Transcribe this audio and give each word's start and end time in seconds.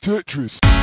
Tetris. 0.00 0.79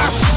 Ah! 0.00 0.27